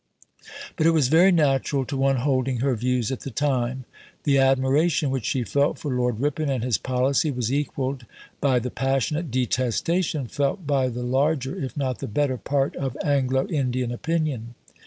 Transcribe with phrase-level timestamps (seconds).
[0.77, 3.85] But it was very natural to one holding her views at the time.
[4.23, 8.07] The admiration which she felt for Lord Ripon and his policy was equalled
[8.39, 13.45] by the passionate detestation felt by the larger, if not the better, part of Anglo
[13.45, 14.55] Indian opinion.